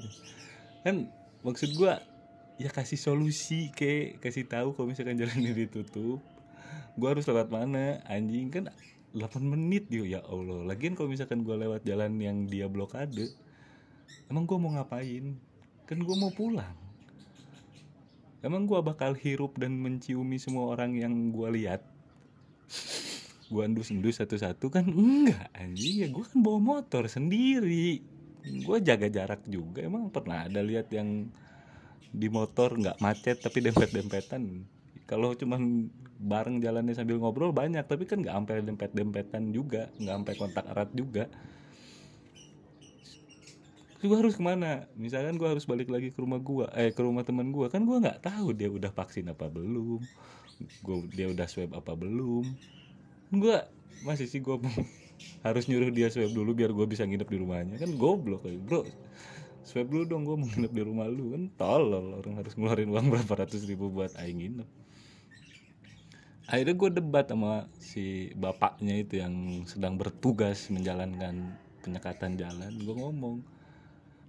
kan 0.82 1.06
maksud 1.46 1.78
gue 1.78 1.94
ya 2.58 2.70
kasih 2.72 3.00
solusi 3.00 3.70
ke. 3.76 4.16
Kasih 4.24 4.48
tahu 4.48 4.72
kalau 4.76 4.88
misalkan 4.88 5.20
jalan 5.20 5.36
ini 5.44 5.68
ditutup 5.68 6.24
gue 6.96 7.08
harus 7.08 7.28
lewat 7.28 7.52
mana. 7.52 8.00
Anjing 8.08 8.48
kan 8.52 8.72
8 9.12 9.44
menit 9.44 9.92
dia 9.92 10.20
ya 10.20 10.22
Allah. 10.24 10.64
Lagian 10.64 10.96
kalau 10.96 11.12
misalkan 11.12 11.44
gue 11.44 11.56
lewat 11.56 11.84
jalan 11.84 12.16
yang 12.24 12.48
dia 12.48 12.72
blokade 12.72 13.28
emang 14.32 14.48
gue 14.48 14.58
mau 14.58 14.72
ngapain? 14.72 15.36
Kan 15.84 16.00
gue 16.00 16.16
mau 16.16 16.32
pulang. 16.32 16.76
Emang 18.42 18.66
gue 18.66 18.80
bakal 18.82 19.14
hirup 19.14 19.60
dan 19.60 19.78
menciumi 19.78 20.42
semua 20.42 20.74
orang 20.74 20.98
yang 20.98 21.14
gue 21.30 21.50
lihat 21.62 21.86
gue 23.52 23.62
endus-endus 23.68 24.24
satu-satu 24.24 24.72
kan 24.72 24.88
enggak 24.88 25.52
anjing. 25.52 25.96
Ya 26.02 26.08
gue 26.08 26.24
kan 26.24 26.40
bawa 26.40 26.60
motor 26.64 27.12
sendiri. 27.12 28.00
Gue 28.64 28.80
jaga 28.80 29.12
jarak 29.12 29.44
juga. 29.46 29.84
Emang 29.84 30.08
pernah 30.08 30.48
ada 30.48 30.64
lihat 30.64 30.88
yang 30.96 31.28
di 32.12 32.28
motor 32.32 32.80
nggak 32.80 33.04
macet 33.04 33.44
tapi 33.44 33.60
dempet-dempetan? 33.60 34.64
Kalau 35.04 35.36
cuman 35.36 35.92
bareng 36.22 36.64
jalannya 36.64 36.96
sambil 36.96 37.20
ngobrol 37.20 37.52
banyak 37.52 37.84
tapi 37.84 38.08
kan 38.08 38.24
nggak 38.24 38.32
sampai 38.32 38.64
dempet-dempetan 38.64 39.52
juga 39.52 39.92
nggak 40.00 40.16
sampai 40.16 40.36
kontak 40.40 40.66
erat 40.72 40.90
juga. 40.96 41.28
Gue 44.02 44.18
harus 44.18 44.34
ke 44.34 44.42
mana? 44.42 44.90
Misalkan 44.98 45.38
gue 45.38 45.46
harus 45.46 45.68
balik 45.68 45.92
lagi 45.92 46.10
ke 46.10 46.18
rumah 46.24 46.40
gue 46.40 46.66
eh 46.74 46.96
ke 46.96 47.02
rumah 47.04 47.28
teman 47.28 47.52
gue 47.52 47.68
kan 47.68 47.84
gue 47.84 47.98
nggak 48.00 48.24
tahu 48.24 48.56
dia 48.56 48.72
udah 48.72 48.90
vaksin 48.90 49.28
apa 49.30 49.52
belum 49.52 50.02
gue 50.82 50.96
dia 51.14 51.28
udah 51.30 51.46
swab 51.50 51.74
apa 51.74 51.94
belum 51.98 52.46
gue 53.32 53.58
masih 54.04 54.28
sih 54.28 54.44
gue 54.44 54.60
harus 55.46 55.64
nyuruh 55.70 55.94
dia 55.94 56.12
swab 56.12 56.34
dulu 56.34 56.52
biar 56.58 56.76
gue 56.76 56.86
bisa 56.90 57.08
nginep 57.08 57.30
di 57.30 57.38
rumahnya. 57.40 57.76
Kan 57.80 57.96
goblok 57.96 58.44
kayak 58.44 58.60
bro. 58.62 58.84
Swab 59.64 59.88
dulu 59.88 60.04
dong 60.04 60.24
gue 60.28 60.36
mau 60.36 60.48
nginep 60.48 60.72
di 60.74 60.84
rumah 60.84 61.08
lu. 61.08 61.32
Kan 61.32 61.44
tolol 61.56 62.18
orang 62.20 62.36
harus 62.42 62.54
ngeluarin 62.58 62.92
uang 62.92 63.08
berapa 63.08 63.34
ratus 63.46 63.64
ribu 63.70 63.88
buat 63.88 64.12
aing 64.20 64.40
nginep. 64.42 64.70
Akhirnya 66.52 66.76
gue 66.76 66.90
debat 66.92 67.26
sama 67.32 67.72
si 67.80 68.36
bapaknya 68.36 69.00
itu 69.00 69.24
yang 69.24 69.64
sedang 69.64 69.96
bertugas 69.96 70.68
menjalankan 70.68 71.56
penyekatan 71.80 72.36
jalan. 72.36 72.72
Gue 72.84 72.96
ngomong 72.98 73.40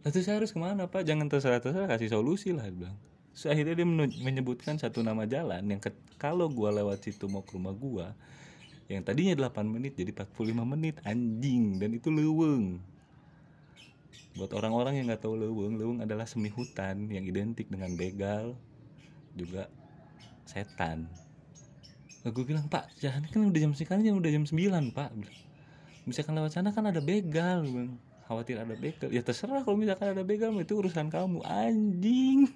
lalu 0.03 0.19
saya 0.23 0.43
harus 0.43 0.51
ke 0.51 0.59
mana 0.59 0.87
pak? 0.91 1.07
Jangan 1.07 1.31
terserah 1.31 1.63
terserah 1.63 1.87
kasih 1.91 2.11
solusi 2.11 2.55
lah 2.55 2.67
dia 2.67 2.75
bilang. 2.75 2.97
So, 3.33 3.49
akhirnya 3.49 3.81
dia 3.81 3.89
menyebutkan 4.21 4.77
satu 4.77 5.01
nama 5.01 5.25
jalan 5.25 5.65
yang 5.65 5.81
kalau 6.21 6.53
gue 6.53 6.69
lewat 6.69 7.01
situ 7.01 7.33
mau 7.33 7.41
ke 7.41 7.57
rumah 7.57 7.73
gue 7.73 8.07
yang 8.91 9.03
tadinya 9.07 9.49
8 9.49 9.63
menit 9.67 9.95
jadi 9.99 10.11
45 10.15 10.63
menit 10.65 10.99
anjing. 11.07 11.79
Dan 11.79 11.91
itu 11.95 12.09
leweng. 12.09 12.81
Buat 14.39 14.57
orang-orang 14.57 15.03
yang 15.03 15.07
nggak 15.13 15.23
tahu 15.23 15.37
leweng 15.37 15.77
leweng 15.77 15.99
adalah 16.01 16.25
semi 16.25 16.49
hutan 16.49 17.11
yang 17.13 17.23
identik 17.29 17.69
dengan 17.69 17.93
begal 17.95 18.57
juga 19.37 19.69
setan. 20.49 21.05
Nah, 22.23 22.31
bilang 22.31 22.71
pak 22.71 22.87
jangan 23.03 23.27
kan 23.27 23.51
udah 23.51 23.61
jam 23.61 23.73
sekarang 23.75 24.03
jam 24.07 24.17
udah 24.17 24.31
jam 24.31 24.45
9 24.47 24.95
pak. 24.95 25.11
Misalkan 26.09 26.35
lewat 26.39 26.55
sana 26.55 26.73
kan 26.73 26.89
ada 26.89 27.03
begal. 27.05 27.67
Bang 27.69 28.01
khawatir 28.33 28.57
ada 28.57 28.73
begal. 28.73 29.13
Ya 29.13 29.21
terserah 29.21 29.61
kalau 29.61 29.77
misalkan 29.77 30.17
ada 30.17 30.25
begal 30.25 30.57
itu 30.57 30.73
urusan 30.81 31.13
kamu. 31.13 31.45
Anjing 31.45 32.49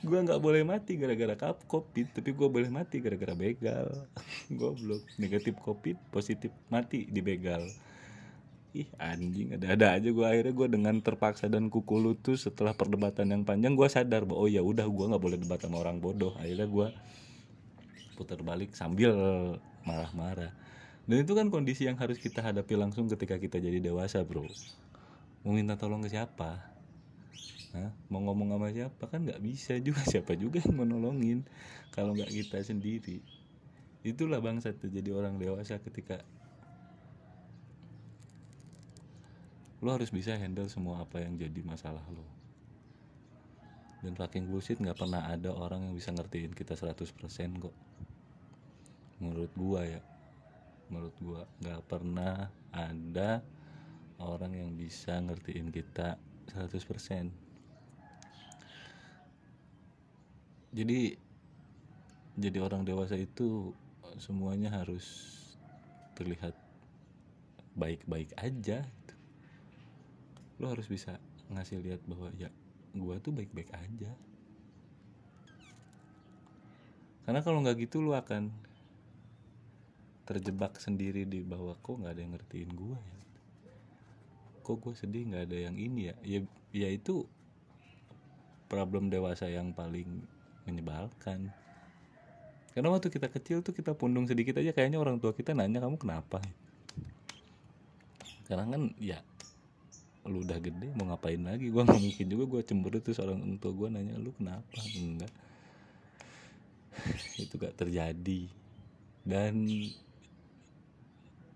gue 0.00 0.18
nggak 0.24 0.40
boleh 0.40 0.64
mati 0.64 0.96
gara-gara 0.96 1.36
kap 1.36 1.60
covid 1.68 2.08
tapi 2.16 2.32
gue 2.32 2.48
boleh 2.48 2.72
mati 2.72 2.98
gara-gara 3.04 3.36
begal. 3.36 3.88
Goblok. 4.58 5.04
Negatif 5.20 5.60
covid 5.60 6.00
positif 6.08 6.48
mati 6.72 7.04
di 7.04 7.20
begal. 7.20 7.68
Ih 8.72 8.88
anjing. 8.96 9.52
Ada-ada 9.52 10.00
aja 10.00 10.08
gue 10.08 10.24
akhirnya 10.24 10.54
gue 10.56 10.68
dengan 10.72 10.96
terpaksa 11.04 11.52
dan 11.52 11.68
kuku 11.68 12.00
lutut 12.00 12.40
setelah 12.40 12.72
perdebatan 12.72 13.28
yang 13.28 13.42
panjang 13.44 13.76
gue 13.76 13.88
sadar 13.92 14.24
bahwa 14.24 14.40
oh 14.40 14.48
ya 14.48 14.64
udah 14.64 14.88
gue 14.88 15.04
nggak 15.12 15.22
boleh 15.22 15.36
debat 15.36 15.60
sama 15.60 15.84
orang 15.84 16.00
bodoh. 16.00 16.32
Akhirnya 16.40 16.64
gue 16.64 16.86
putar 18.16 18.40
balik 18.40 18.72
sambil 18.72 19.12
marah-marah. 19.84 20.56
Dan 21.04 21.28
itu 21.28 21.36
kan 21.36 21.52
kondisi 21.52 21.84
yang 21.84 22.00
harus 22.00 22.16
kita 22.16 22.40
hadapi 22.40 22.72
langsung 22.78 23.10
ketika 23.12 23.36
kita 23.36 23.60
jadi 23.60 23.84
dewasa 23.84 24.24
bro. 24.24 24.48
Mau 25.44 25.52
minta 25.52 25.76
tolong 25.76 26.00
ke 26.00 26.08
siapa 26.08 26.71
Mau 28.12 28.20
ngomong 28.20 28.52
sama 28.52 28.68
siapa? 28.68 29.08
Kan 29.08 29.24
nggak 29.24 29.40
bisa 29.40 29.80
juga. 29.80 30.04
Siapa 30.12 30.36
juga 30.36 30.60
yang 30.60 30.76
mau 30.76 30.84
nolongin 30.84 31.40
kalau 31.96 32.12
nggak 32.12 32.28
kita 32.28 32.60
sendiri. 32.60 33.24
Itulah 34.04 34.44
bangsa 34.44 34.76
tuh 34.76 34.92
jadi 34.92 35.08
orang 35.16 35.40
dewasa 35.40 35.80
ketika 35.80 36.20
lo 39.82 39.90
harus 39.98 40.14
bisa 40.14 40.38
handle 40.38 40.70
semua 40.70 41.02
apa 41.02 41.24
yang 41.24 41.40
jadi 41.40 41.60
masalah 41.64 42.04
lo. 42.12 42.28
Dan 44.04 44.18
fucking 44.18 44.52
bullshit 44.52 44.76
nggak 44.76 44.98
pernah 44.98 45.32
ada 45.32 45.50
orang 45.54 45.88
yang 45.88 45.94
bisa 45.96 46.12
ngertiin 46.12 46.52
kita 46.52 46.76
100% 46.76 47.08
kok. 47.56 47.74
Menurut 49.22 49.52
gua 49.56 49.80
ya. 49.88 50.02
Menurut 50.92 51.16
gua 51.24 51.48
nggak 51.64 51.82
pernah 51.88 52.52
ada 52.68 53.40
orang 54.20 54.52
yang 54.60 54.70
bisa 54.76 55.16
ngertiin 55.18 55.72
kita 55.72 56.20
100% 56.52 57.41
jadi 60.72 61.20
jadi 62.40 62.58
orang 62.64 62.88
dewasa 62.88 63.20
itu 63.20 63.76
semuanya 64.16 64.72
harus 64.72 65.04
terlihat 66.16 66.56
baik-baik 67.76 68.32
aja 68.40 68.84
gitu. 68.84 69.14
lo 70.60 70.72
harus 70.72 70.88
bisa 70.88 71.20
ngasih 71.52 71.80
lihat 71.84 72.00
bahwa 72.08 72.32
ya 72.36 72.48
gua 72.96 73.20
tuh 73.20 73.32
baik-baik 73.32 73.68
aja. 73.72 74.12
Karena 77.24 77.40
kalau 77.44 77.60
nggak 77.60 77.88
gitu 77.88 78.00
lo 78.04 78.16
akan 78.16 78.52
terjebak 80.24 80.80
sendiri 80.80 81.28
di 81.28 81.44
bawah 81.44 81.76
kok 81.80 82.00
nggak 82.00 82.12
ada 82.16 82.22
yang 82.24 82.32
ngertiin 82.36 82.70
gua 82.72 82.96
ya? 82.96 83.20
Kok 84.62 84.76
gue 84.78 84.94
sedih 84.94 85.26
nggak 85.28 85.44
ada 85.50 85.58
yang 85.68 85.76
ini 85.76 86.12
ya? 86.12 86.16
Ya 86.22 86.40
ya 86.72 86.88
itu 86.88 87.28
problem 88.70 89.12
dewasa 89.12 89.50
yang 89.50 89.74
paling 89.76 90.24
menyebalkan. 90.68 91.50
Karena 92.72 92.88
waktu 92.88 93.12
kita 93.12 93.28
kecil 93.28 93.60
tuh 93.60 93.76
kita 93.76 93.92
pundung 93.92 94.24
sedikit 94.24 94.56
aja 94.56 94.72
kayaknya 94.72 94.96
orang 94.96 95.20
tua 95.20 95.36
kita 95.36 95.52
nanya 95.52 95.84
kamu 95.84 96.00
kenapa? 96.00 96.40
Karena 98.48 98.64
kan 98.64 98.82
ya 98.96 99.20
lu 100.22 100.46
udah 100.46 100.58
gede 100.62 100.88
mau 100.96 101.10
ngapain 101.12 101.42
lagi? 101.42 101.68
Gue 101.68 101.82
nggak 101.84 102.00
mungkin 102.00 102.26
juga 102.30 102.44
gue 102.48 102.60
cemburu 102.64 102.98
tuh 103.02 103.12
orang 103.20 103.58
tua 103.60 103.72
gue 103.74 103.88
nanya 103.92 104.14
lu 104.16 104.30
kenapa? 104.32 104.78
Enggak. 104.96 105.32
Itu 107.36 107.54
gak 107.60 107.76
terjadi. 107.76 108.48
Dan 109.22 109.68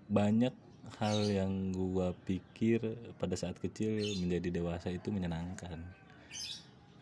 banyak 0.06 0.54
hal 1.02 1.18
yang 1.26 1.74
gue 1.74 2.08
pikir 2.24 2.78
pada 3.18 3.34
saat 3.34 3.58
kecil 3.58 4.00
menjadi 4.22 4.62
dewasa 4.62 4.92
itu 4.92 5.10
menyenangkan. 5.10 5.82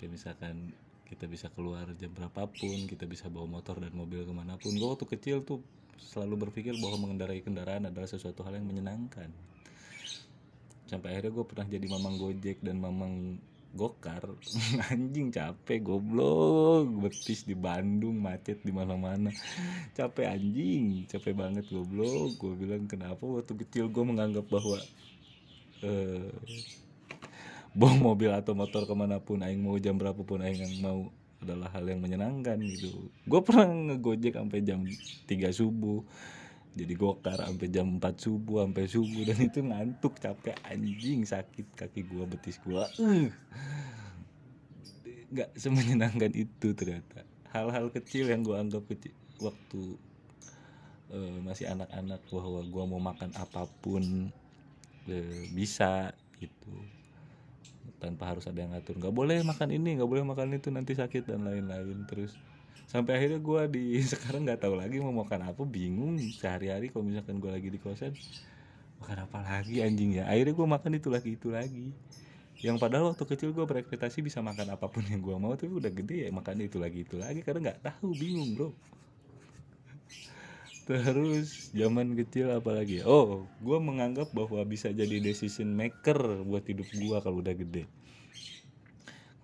Kayak 0.01 0.11
misalkan 0.11 0.73
kita 1.05 1.29
bisa 1.29 1.53
keluar 1.53 1.85
jam 2.01 2.11
berapapun 2.11 2.89
kita 2.89 3.05
bisa 3.05 3.29
bawa 3.29 3.61
motor 3.61 3.77
dan 3.79 3.93
mobil 3.93 4.25
ke 4.25 4.33
mana 4.33 4.57
pun. 4.57 4.73
Gue 4.73 4.89
waktu 4.89 5.07
kecil 5.07 5.45
tuh 5.45 5.61
selalu 6.01 6.49
berpikir 6.49 6.75
bahwa 6.81 7.09
mengendarai 7.09 7.45
kendaraan 7.45 7.87
adalah 7.89 8.09
sesuatu 8.09 8.43
hal 8.43 8.57
yang 8.59 8.67
menyenangkan. 8.67 9.31
Sampai 10.89 11.17
akhirnya 11.17 11.33
gue 11.33 11.45
pernah 11.49 11.67
jadi 11.69 11.87
mamang 11.89 12.17
gojek 12.21 12.61
dan 12.61 12.77
mamang 12.81 13.41
gokar. 13.75 14.23
Anjing 14.93 15.35
capek 15.35 15.83
goblok. 15.83 16.87
Betis 17.03 17.45
di 17.45 17.57
Bandung 17.59 18.23
macet 18.23 18.63
di 18.63 18.71
mana-mana. 18.71 19.35
Capek 19.93 20.31
anjing. 20.31 21.05
Capek 21.11 21.35
banget 21.35 21.67
goblok. 21.69 22.39
Gue 22.39 22.55
bilang 22.55 22.87
kenapa? 22.87 23.23
Waktu 23.27 23.59
kecil 23.67 23.91
gue 23.91 24.05
menganggap 24.07 24.47
bahwa 24.47 24.79
eh, 25.83 26.31
bawa 27.75 27.95
mobil 27.99 28.31
atau 28.31 28.55
motor 28.55 28.87
ke 28.87 28.95
mana 28.95 29.19
pun 29.19 29.43
aing 29.43 29.59
mau 29.59 29.75
jam 29.83 29.99
berapapun 29.99 30.47
aing 30.47 30.63
yang 30.63 30.75
mau 30.79 31.11
adalah 31.45 31.69
hal 31.75 31.85
yang 31.85 32.01
menyenangkan 32.01 32.57
gitu. 32.63 33.13
Gue 33.29 33.41
pernah 33.45 33.69
ngegojek 33.69 34.39
sampai 34.39 34.65
jam 34.65 34.81
3 34.81 35.29
subuh. 35.53 36.01
Jadi 36.75 36.95
gokar 36.97 37.39
sampai 37.45 37.69
jam 37.69 38.01
4 38.01 38.01
subuh 38.17 38.65
sampai 38.65 38.85
subuh. 38.89 39.23
Dan 39.29 39.39
itu 39.45 39.61
ngantuk 39.61 40.17
capek. 40.17 40.57
Anjing 40.65 41.27
sakit 41.29 41.77
kaki 41.77 42.07
gue 42.09 42.25
betis 42.25 42.57
gue 42.65 42.81
uh. 42.81 43.29
nggak 45.35 45.51
semenyenangkan 45.59 46.33
itu 46.33 46.73
ternyata. 46.73 47.27
Hal-hal 47.53 47.93
kecil 47.93 48.33
yang 48.33 48.41
gue 48.41 48.57
anggap 48.57 48.87
kecil. 48.89 49.13
Waktu 49.43 49.83
uh, 51.13 51.39
masih 51.45 51.69
anak-anak 51.69 52.23
bahwa 52.33 52.61
gue 52.65 52.85
mau 52.89 53.03
makan 53.03 53.31
apa 53.37 53.69
pun 53.85 54.33
uh, 55.11 55.43
bisa 55.53 56.15
gitu 56.41 56.94
tanpa 58.05 58.37
harus 58.37 58.45
ada 58.45 58.61
yang 58.61 58.77
ngatur. 58.77 59.01
Nggak 59.01 59.15
boleh 59.17 59.39
makan 59.41 59.69
ini 59.73 59.97
nggak 59.97 60.11
boleh 60.13 60.25
makan 60.29 60.53
itu 60.61 60.69
nanti 60.69 60.93
sakit 60.93 61.33
dan 61.33 61.49
lain-lain. 61.49 62.05
Terus 62.05 62.37
sampai 62.85 63.17
akhirnya 63.17 63.41
gue 63.41 63.63
di 63.73 63.85
sekarang 64.13 64.45
nggak 64.45 64.61
tahu 64.61 64.77
lagi 64.77 65.01
mau 65.01 65.25
makan 65.25 65.49
apa 65.49 65.63
bingung 65.65 66.21
sehari-hari 66.37 66.93
kalau 66.93 67.09
misalkan 67.09 67.41
gue 67.41 67.49
lagi 67.49 67.69
di 67.73 67.81
kosan 67.81 68.13
makan 69.01 69.25
apa 69.25 69.39
lagi 69.41 69.81
anjing 69.81 70.21
ya. 70.21 70.29
Akhirnya 70.29 70.53
gue 70.53 70.67
makan 70.69 70.93
itu 71.01 71.09
lagi 71.09 71.31
itu 71.41 71.49
lagi. 71.49 71.89
Yang 72.65 72.77
padahal 72.81 73.05
waktu 73.13 73.25
kecil 73.29 73.51
gue 73.57 73.65
berekspektasi 73.65 74.21
bisa 74.25 74.41
makan 74.45 74.77
apa 74.77 74.87
pun 74.89 75.05
yang 75.09 75.21
gue 75.25 75.37
mau 75.37 75.57
tapi 75.57 75.73
udah 75.73 75.93
gede 75.93 76.29
ya 76.29 76.31
makan 76.33 76.65
itu 76.65 76.77
lagi 76.77 77.09
itu 77.09 77.17
lagi. 77.17 77.41
Karena 77.41 77.73
nggak 77.73 77.81
tahu 77.85 78.13
bingung 78.13 78.53
bro 78.53 78.77
terus 80.85 81.73
zaman 81.73 82.13
kecil 82.13 82.53
apalagi 82.53 83.01
oh 83.01 83.49
gue 83.65 83.79
menganggap 83.81 84.29
bahwa 84.37 84.61
bisa 84.69 84.93
jadi 84.93 85.17
decision 85.17 85.73
maker 85.73 86.45
buat 86.45 86.65
hidup 86.69 86.89
gue 86.93 87.17
kalau 87.25 87.41
udah 87.41 87.57
gede. 87.57 87.89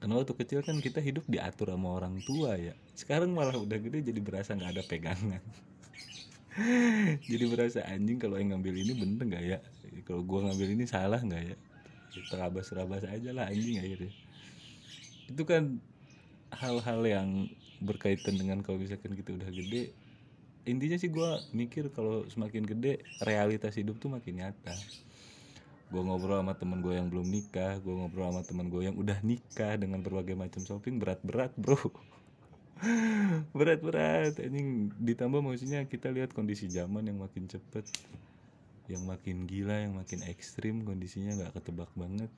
Karena 0.00 0.16
waktu 0.16 0.32
kecil 0.32 0.60
kan 0.64 0.80
kita 0.80 1.00
hidup 1.04 1.28
diatur 1.28 1.76
sama 1.76 1.92
orang 1.92 2.24
tua 2.24 2.56
ya. 2.56 2.72
Sekarang 2.96 3.36
malah 3.36 3.56
udah 3.56 3.76
gede 3.76 4.12
jadi 4.12 4.20
berasa 4.20 4.56
nggak 4.56 4.72
ada 4.80 4.82
pegangan. 4.84 5.42
Jadi 7.30 7.44
berasa 7.46 7.86
anjing 7.86 8.18
kalau 8.18 8.34
yang 8.34 8.52
ngambil 8.52 8.74
ini 8.74 8.92
bener 8.96 9.22
nggak 9.22 9.44
ya? 9.44 9.58
Kalau 10.02 10.26
gua 10.26 10.50
ngambil 10.50 10.68
ini 10.74 10.84
salah 10.88 11.22
nggak 11.22 11.42
ya? 11.52 11.56
Terabas-rabas 12.26 13.06
aja 13.06 13.30
lah 13.30 13.46
anjing 13.48 13.78
akhirnya. 13.78 14.12
Itu 15.30 15.46
kan 15.46 15.78
hal-hal 16.50 17.00
yang 17.06 17.28
berkaitan 17.80 18.34
dengan 18.36 18.60
kalau 18.66 18.82
misalkan 18.82 19.14
kita 19.14 19.36
udah 19.36 19.48
gede 19.52 19.94
intinya 20.68 20.96
sih 21.00 21.08
gua 21.08 21.40
mikir 21.56 21.88
kalau 21.92 22.28
semakin 22.28 22.64
gede 22.66 23.00
realitas 23.24 23.76
hidup 23.76 23.96
tuh 23.96 24.12
makin 24.12 24.44
nyata. 24.44 24.74
Gue 25.90 26.06
ngobrol 26.06 26.38
sama 26.38 26.54
temen 26.54 26.78
gue 26.86 26.94
yang 26.94 27.10
belum 27.10 27.26
nikah 27.26 27.82
gue 27.82 27.90
ngobrol 27.90 28.30
sama 28.30 28.46
temen 28.46 28.70
gue 28.70 28.86
yang 28.86 28.94
udah 28.94 29.18
nikah 29.26 29.74
dengan 29.74 29.98
berbagai 30.06 30.38
macam 30.38 30.62
shopping 30.62 31.02
berat-berat 31.02 31.50
bro. 31.58 31.74
Berat-berat 33.58 34.38
anjing. 34.38 34.94
Ditambah 35.02 35.42
maksudnya 35.42 35.82
kita 35.90 36.14
lihat 36.14 36.30
kondisi 36.30 36.70
zaman 36.70 37.10
yang 37.10 37.18
makin 37.18 37.50
cepet 37.50 37.82
yang 38.86 39.02
makin 39.06 39.46
gila 39.50 39.82
yang 39.86 39.98
makin 39.98 40.22
ekstrim 40.26 40.86
kondisinya 40.86 41.34
nggak 41.42 41.58
ketebak 41.58 41.90
banget. 41.98 42.30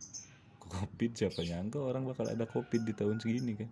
Covid 0.65 1.13
siapa 1.13 1.45
nyangka 1.45 1.77
orang 1.85 2.09
bakal 2.09 2.33
ada 2.33 2.49
covid 2.49 2.89
di 2.89 2.97
tahun 2.97 3.21
segini 3.21 3.53
kan 3.61 3.69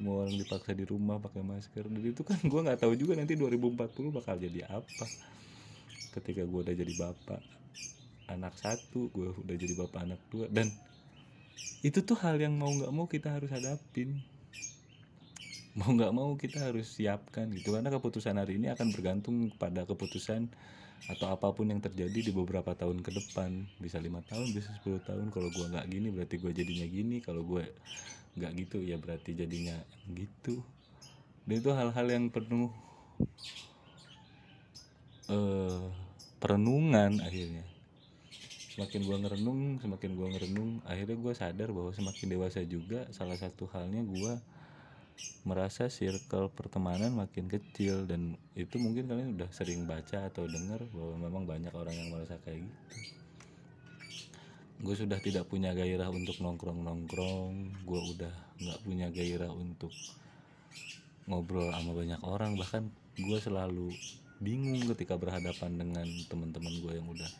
semua 0.00 0.24
orang 0.24 0.32
dipaksa 0.32 0.72
di 0.72 0.88
rumah 0.88 1.20
pakai 1.20 1.44
masker. 1.44 1.84
Dan 1.84 2.00
itu 2.00 2.24
kan 2.24 2.40
gue 2.40 2.60
nggak 2.64 2.80
tahu 2.80 2.96
juga 2.96 3.20
nanti 3.20 3.36
2040 3.36 4.16
bakal 4.16 4.40
jadi 4.40 4.64
apa. 4.64 5.06
Ketika 6.16 6.40
gue 6.48 6.60
udah 6.64 6.72
jadi 6.72 6.94
bapak 6.96 7.44
anak 8.32 8.56
satu 8.56 9.12
gue 9.12 9.28
udah 9.44 9.56
jadi 9.60 9.76
bapak 9.76 10.00
anak 10.08 10.20
dua. 10.32 10.48
Dan 10.48 10.72
itu 11.84 12.00
tuh 12.00 12.16
hal 12.24 12.40
yang 12.40 12.56
mau 12.56 12.72
nggak 12.72 12.88
mau 12.96 13.04
kita 13.04 13.28
harus 13.28 13.52
hadapin. 13.52 14.24
Mau 15.76 15.92
nggak 15.92 16.16
mau 16.16 16.32
kita 16.32 16.64
harus 16.64 16.96
siapkan 16.96 17.52
gitu. 17.52 17.76
Karena 17.76 17.92
keputusan 17.92 18.40
hari 18.40 18.56
ini 18.56 18.72
akan 18.72 18.96
bergantung 18.96 19.52
pada 19.60 19.84
keputusan 19.84 20.48
atau 21.08 21.32
apa 21.32 21.48
pun 21.56 21.70
yang 21.70 21.80
terjadi 21.80 22.28
di 22.28 22.32
beberapa 22.34 22.76
tahun 22.76 23.00
ke 23.00 23.10
depan. 23.14 23.64
Bisa 23.80 23.96
lima 23.96 24.20
tahun 24.26 24.52
bisa 24.52 24.74
10 24.84 25.00
tahun. 25.06 25.26
Kalau 25.32 25.48
gue 25.48 25.66
nggak 25.70 25.86
gini 25.88 26.08
berarti 26.12 26.36
gue 26.36 26.52
jadinya 26.52 26.86
gini. 26.90 27.16
Kalau 27.24 27.46
gue 27.46 27.64
nggak 28.36 28.52
gitu 28.60 28.78
ya 28.84 29.00
berarti 29.00 29.32
jadinya 29.32 29.76
gitu. 30.12 30.60
Dan 31.48 31.54
itu 31.64 31.70
hal-hal 31.72 32.06
yang 32.10 32.28
penuh 32.28 32.68
uh, 35.32 35.88
perenungan 36.36 37.20
akhirnya. 37.24 37.64
Semakin 38.70 39.00
gue 39.02 39.16
ngerenung 39.24 39.60
semakin 39.82 40.10
gue 40.14 40.26
ngerenung 40.36 40.70
akhirnya 40.84 41.16
gue 41.16 41.32
sadar 41.36 41.68
bahwa 41.74 41.90
semakin 41.92 42.26
dewasa 42.32 42.60
juga 42.64 43.08
salah 43.10 43.36
satu 43.36 43.66
halnya 43.72 44.00
gue 44.04 44.32
merasa 45.40 45.88
circle 45.88 46.52
pertemanan 46.52 47.16
makin 47.16 47.48
kecil 47.48 48.04
dan 48.04 48.36
itu 48.52 48.76
mungkin 48.76 49.08
kalian 49.08 49.40
udah 49.40 49.48
sering 49.50 49.88
baca 49.88 50.28
atau 50.28 50.44
dengar 50.44 50.84
bahwa 50.92 51.14
memang 51.16 51.44
banyak 51.48 51.72
orang 51.72 51.96
yang 51.96 52.08
merasa 52.12 52.36
kayak 52.44 52.60
gitu. 52.68 52.96
Gue 54.80 54.94
sudah 54.96 55.20
tidak 55.20 55.48
punya 55.48 55.72
gairah 55.72 56.08
untuk 56.12 56.36
nongkrong 56.40 56.84
nongkrong 56.84 57.52
gue 57.84 58.00
udah 58.16 58.34
nggak 58.60 58.80
punya 58.84 59.08
gairah 59.08 59.52
untuk 59.52 59.92
ngobrol 61.24 61.72
sama 61.72 61.92
banyak 61.96 62.20
orang. 62.20 62.60
Bahkan 62.60 62.82
gue 63.20 63.38
selalu 63.40 63.92
bingung 64.40 64.80
ketika 64.92 65.16
berhadapan 65.16 65.76
dengan 65.76 66.08
teman-teman 66.28 66.74
gue 66.80 66.92
yang 66.96 67.08
udah 67.08 67.30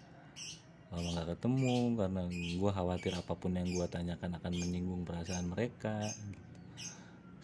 lama 0.90 1.08
nggak 1.14 1.38
ketemu 1.38 1.94
karena 1.96 2.22
gue 2.58 2.70
khawatir 2.74 3.12
apa 3.14 3.32
pun 3.38 3.54
yang 3.54 3.70
gue 3.70 3.86
tanyakan 3.86 4.36
akan 4.42 4.52
menyinggung 4.58 5.06
perasaan 5.06 5.46
mereka 5.46 6.10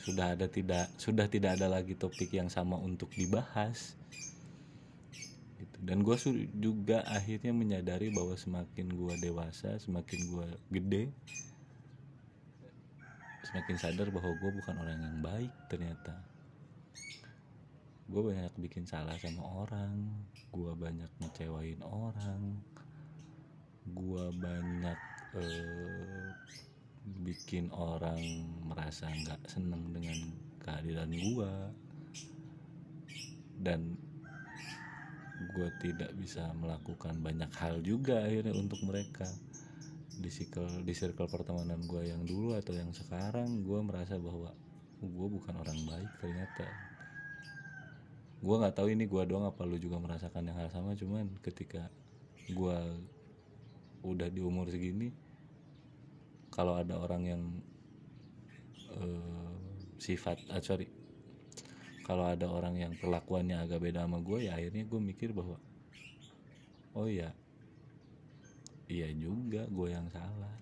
sudah 0.07 0.39
ada 0.39 0.47
tidak 0.47 0.95
sudah 0.95 1.27
tidak 1.27 1.59
ada 1.59 1.67
lagi 1.67 1.99
topik 1.99 2.31
yang 2.31 2.47
sama 2.47 2.79
untuk 2.79 3.11
dibahas 3.19 3.99
gitu. 5.59 5.79
dan 5.83 6.07
gue 6.07 6.15
juga 6.55 7.03
akhirnya 7.11 7.51
menyadari 7.51 8.07
bahwa 8.15 8.39
semakin 8.39 8.87
gue 8.87 9.15
dewasa 9.19 9.75
semakin 9.83 10.21
gue 10.31 10.49
gede 10.79 11.05
semakin 13.51 13.77
sadar 13.83 14.15
bahwa 14.15 14.31
gue 14.39 14.51
bukan 14.63 14.75
orang 14.79 14.99
yang 15.03 15.19
baik 15.19 15.53
ternyata 15.67 16.15
gue 18.07 18.23
banyak 18.23 18.55
bikin 18.63 18.87
salah 18.87 19.19
sama 19.19 19.43
orang 19.43 20.07
gue 20.55 20.73
banyak 20.79 21.11
ngecewain 21.19 21.83
orang 21.83 22.63
gua 23.95 24.35
banyak 24.35 24.99
eh, 25.39 26.31
bikin 27.07 27.71
orang 27.71 28.19
merasa 28.67 29.07
nggak 29.07 29.47
seneng 29.47 29.95
dengan 29.95 30.19
kehadiran 30.63 31.11
gua. 31.33 31.55
Dan 33.57 33.97
gue 35.37 35.69
tidak 35.81 36.13
bisa 36.17 36.49
melakukan 36.57 37.21
banyak 37.21 37.49
hal 37.61 37.81
juga 37.81 38.25
akhirnya 38.25 38.53
untuk 38.57 38.81
mereka. 38.85 39.25
Di 40.17 40.33
circle 40.33 40.81
di 40.81 40.97
circle 40.97 41.29
pertemanan 41.29 41.85
gue 41.85 42.09
yang 42.09 42.25
dulu 42.25 42.57
atau 42.57 42.73
yang 42.73 42.89
sekarang 42.93 43.65
gue 43.65 43.81
merasa 43.85 44.17
bahwa 44.17 44.53
gue 45.01 45.29
bukan 45.29 45.55
orang 45.61 45.77
baik 45.85 46.11
ternyata. 46.21 46.67
Gue 48.41 48.57
nggak 48.61 48.77
tahu 48.77 48.93
ini 48.93 49.05
gue 49.05 49.23
doang 49.29 49.45
apa 49.49 49.65
lu 49.65 49.77
juga 49.77 50.01
merasakan 50.01 50.53
yang 50.53 50.57
hal 50.57 50.69
sama 50.73 50.97
cuman 50.97 51.29
ketika 51.45 51.89
gue 52.49 52.79
udah 54.07 54.29
di 54.31 54.41
umur 54.41 54.71
segini 54.71 55.11
kalau 56.57 56.81
ada 56.81 56.97
orang 56.97 57.23
yang 57.29 57.43
uh, 58.97 59.53
sifat 60.01 60.41
ah, 60.49 60.65
sorry 60.65 60.89
kalau 62.09 62.25
ada 62.25 62.49
orang 62.49 62.81
yang 62.81 62.93
perlakuannya 62.97 63.61
agak 63.61 63.85
beda 63.85 64.09
sama 64.09 64.25
gue 64.25 64.49
ya 64.49 64.57
akhirnya 64.57 64.89
gue 64.89 65.01
mikir 65.05 65.37
bahwa 65.37 65.61
oh 66.97 67.05
ya 67.05 67.37
iya 68.87 69.11
juga 69.13 69.67
gue 69.67 69.89
yang 69.91 70.07
salah. 70.11 70.55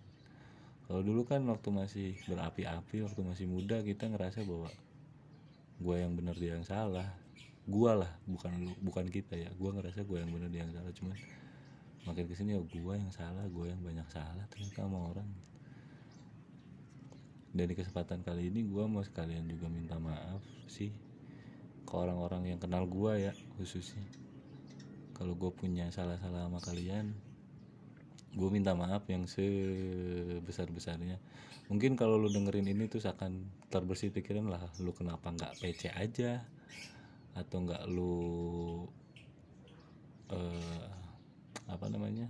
Kalau 0.84 1.00
dulu 1.00 1.24
kan 1.24 1.40
waktu 1.48 1.68
masih 1.72 2.08
berapi-api 2.28 3.04
waktu 3.04 3.20
masih 3.24 3.46
muda 3.48 3.80
kita 3.80 4.08
ngerasa 4.08 4.44
bahwa 4.44 4.68
gue 5.80 5.96
yang 5.96 6.12
benar 6.12 6.36
dia 6.36 6.56
yang 6.56 6.66
salah. 6.66 7.08
Gue 7.64 7.92
lah 7.92 8.12
bukan 8.28 8.52
bukan 8.84 9.06
kita 9.08 9.36
ya. 9.36 9.48
Gue 9.56 9.72
ngerasa 9.72 10.04
gue 10.04 10.18
yang 10.20 10.32
benar 10.32 10.48
dia 10.52 10.64
yang 10.64 10.72
salah 10.72 10.92
cuman 10.92 11.16
makin 12.04 12.24
ke 12.28 12.34
sini 12.36 12.52
ya 12.52 12.60
gue 12.60 12.94
yang 13.00 13.08
salah 13.08 13.48
gue 13.48 13.64
yang 13.64 13.80
banyak 13.80 14.04
salah 14.12 14.44
ternyata 14.52 14.84
sama 14.84 15.08
orang 15.08 15.24
dan 17.54 17.70
di 17.70 17.78
kesempatan 17.78 18.26
kali 18.26 18.50
ini 18.50 18.66
gue 18.66 18.84
mau 18.90 19.06
sekalian 19.06 19.46
juga 19.46 19.70
minta 19.70 19.94
maaf 20.02 20.42
sih 20.66 20.90
ke 21.86 21.94
orang-orang 21.94 22.50
yang 22.50 22.58
kenal 22.58 22.82
gue 22.90 23.30
ya 23.30 23.32
khususnya. 23.54 24.02
Kalau 25.14 25.38
gue 25.38 25.54
punya 25.54 25.86
salah-salah 25.94 26.50
sama 26.50 26.58
kalian 26.58 27.14
gue 28.34 28.48
minta 28.50 28.74
maaf 28.74 29.06
yang 29.06 29.30
sebesar-besarnya. 29.30 31.22
Mungkin 31.70 31.94
kalau 31.94 32.18
lu 32.18 32.26
dengerin 32.26 32.66
ini 32.66 32.90
tuh 32.90 32.98
akan 32.98 33.46
terbersih 33.70 34.10
pikiran 34.10 34.50
lah 34.50 34.66
lu 34.82 34.90
kenapa 34.90 35.30
nggak 35.30 35.62
PC 35.62 35.94
aja? 35.94 36.42
Atau 37.38 37.62
nggak 37.62 37.86
lu 37.86 38.18
uh, 40.34 40.86
apa 41.70 41.86
namanya? 41.86 42.26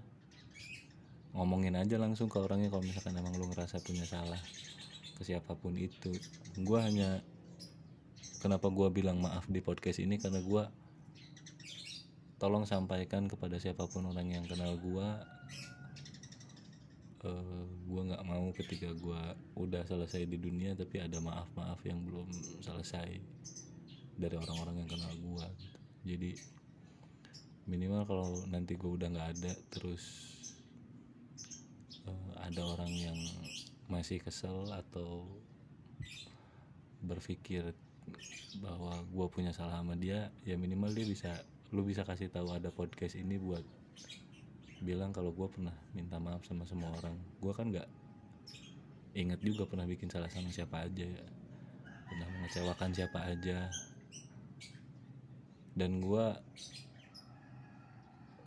Ngomongin 1.32 1.80
aja 1.80 1.96
langsung 1.96 2.28
ke 2.28 2.36
orangnya 2.36 2.68
kalau 2.68 2.84
misalkan 2.84 3.16
emang 3.16 3.32
lu 3.40 3.48
ngerasa 3.48 3.80
punya 3.80 4.04
salah 4.04 4.38
ke 5.14 5.22
siapa 5.22 5.54
pun 5.54 5.74
itu. 5.78 6.12
Gue 6.58 6.78
hanya 6.82 7.22
kenapa 8.42 8.68
gue 8.68 8.88
bilang 8.90 9.22
maaf 9.22 9.46
di 9.48 9.62
podcast 9.62 10.02
ini? 10.02 10.18
Karena 10.18 10.42
gue 10.42 10.64
tolong 12.44 12.68
sampaikan 12.68 13.24
kepada 13.24 13.56
siapa 13.56 13.88
pun 13.88 14.04
orang 14.10 14.28
yang 14.28 14.44
kenal 14.44 14.76
gue 14.76 15.08
uh, 17.24 17.64
gue 17.88 18.02
nggak 18.10 18.24
mau 18.28 18.52
ketika 18.52 18.92
gue 18.92 19.22
udah 19.56 19.82
selesai 19.88 20.28
di 20.28 20.36
dunia 20.36 20.76
tapi 20.76 21.00
ada 21.00 21.18
maaf 21.24 21.48
maaf 21.56 21.80
yang 21.88 22.04
belum 22.04 22.28
selesai 22.60 23.16
dari 24.14 24.36
orang-orang 24.38 24.84
yang 24.84 24.90
kenal 24.90 25.14
gue 25.16 25.46
gitu. 25.56 25.78
jadi 26.04 26.30
minimal 27.64 28.02
kalau 28.04 28.28
nanti 28.52 28.76
gue 28.76 28.90
udah 28.92 29.08
nggak 29.08 29.30
ada 29.40 29.52
terus 29.72 30.04
uh, 32.04 32.32
ada 32.44 32.60
orang 32.60 32.92
yang 32.92 33.18
masih 33.88 34.20
kesel 34.20 34.68
atau 34.72 35.28
berpikir 37.04 37.76
bahwa 38.60 39.00
gue 39.04 39.26
punya 39.28 39.52
salah 39.52 39.80
sama 39.80 39.96
dia 39.96 40.32
ya 40.44 40.56
minimal 40.56 40.92
dia 40.92 41.04
bisa 41.04 41.32
lu 41.74 41.84
bisa 41.84 42.06
kasih 42.06 42.30
tahu 42.30 42.54
ada 42.54 42.70
podcast 42.70 43.18
ini 43.18 43.36
buat 43.36 43.64
bilang 44.84 45.10
kalau 45.16 45.32
gue 45.32 45.48
pernah 45.48 45.72
minta 45.96 46.20
maaf 46.20 46.44
sama 46.44 46.68
semua 46.68 46.92
orang. 46.92 47.16
Gue 47.40 47.52
kan 47.56 47.72
nggak 47.72 47.88
inget 49.16 49.40
juga 49.40 49.64
pernah 49.64 49.88
bikin 49.88 50.12
salah 50.12 50.28
sama 50.28 50.52
siapa 50.52 50.84
aja 50.84 51.06
ya 51.08 51.24
pernah 52.04 52.28
mengecewakan 52.36 52.90
siapa 52.92 53.18
aja. 53.24 53.72
Dan 55.74 55.98
gue 55.98 56.26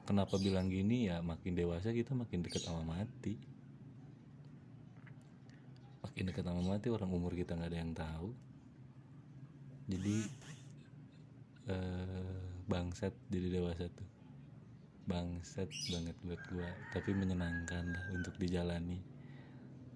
kenapa 0.08 0.40
bilang 0.40 0.72
gini 0.72 1.12
ya 1.12 1.20
makin 1.20 1.58
dewasa 1.58 1.92
kita 1.92 2.16
makin 2.16 2.46
dekat 2.46 2.64
sama 2.64 2.86
mati 2.86 3.57
dekat 6.26 6.42
sama 6.48 6.66
mati 6.66 6.90
orang 6.90 7.14
umur 7.14 7.38
kita 7.38 7.54
nggak 7.54 7.70
ada 7.70 7.80
yang 7.84 7.94
tahu. 7.94 8.30
Jadi 9.88 10.18
eh, 11.70 12.42
bangsat 12.66 13.14
jadi 13.30 13.62
dewasa 13.62 13.86
tuh. 13.94 14.10
Bangsat 15.08 15.70
banget 15.94 16.18
buat 16.26 16.42
gua. 16.50 16.70
Tapi 16.92 17.14
menyenangkan 17.14 17.94
lah 17.94 18.06
untuk 18.12 18.34
dijalani 18.42 19.00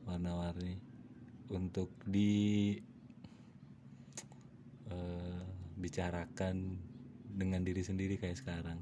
warna-warni. 0.06 0.78
Untuk 1.52 1.92
di 2.08 2.80
uh, 4.88 5.44
bicarakan 5.76 6.80
dengan 7.28 7.60
diri 7.64 7.84
sendiri 7.84 8.16
kayak 8.16 8.40
sekarang. 8.40 8.80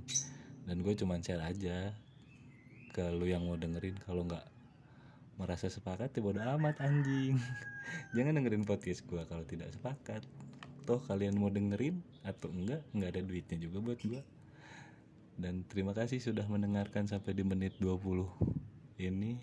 Dan 0.70 0.86
gue 0.86 0.94
cuman 0.94 1.26
share 1.26 1.42
aja 1.42 1.98
ke 2.94 3.10
lu 3.10 3.26
yang 3.26 3.46
mau 3.50 3.58
dengerin. 3.58 3.98
Kalau 4.06 4.22
nggak 4.30 4.59
merasa 5.40 5.72
sepakat 5.72 6.12
ya 6.12 6.22
bodo 6.22 6.44
amat 6.44 6.84
anjing. 6.84 7.40
Jangan 8.16 8.36
dengerin 8.38 8.68
podcast 8.68 9.08
gue 9.08 9.24
kalau 9.26 9.48
tidak 9.48 9.72
sepakat. 9.72 10.22
Toh 10.84 11.00
kalian 11.00 11.40
mau 11.40 11.48
dengerin 11.48 12.04
atau 12.28 12.52
enggak 12.52 12.84
nggak 12.92 13.10
ada 13.16 13.22
duitnya 13.24 13.58
juga 13.58 13.80
buat 13.80 14.00
gue 14.04 14.22
dan 15.40 15.64
terima 15.72 15.96
kasih 15.96 16.20
sudah 16.20 16.44
mendengarkan 16.52 17.08
sampai 17.08 17.32
di 17.32 17.48
menit 17.48 17.72
20 17.80 18.28
ini. 19.00 19.40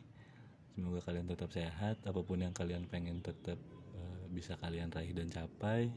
Semoga 0.76 1.00
kalian 1.08 1.24
tetap 1.24 1.48
sehat. 1.56 2.04
Apa 2.04 2.20
pun 2.20 2.44
yang 2.44 2.52
kalian 2.52 2.84
pengen 2.84 3.24
tetap 3.24 3.56
uh, 3.96 4.24
bisa 4.28 4.60
kalian 4.60 4.92
raih 4.92 5.16
dan 5.16 5.32
capai. 5.32 5.88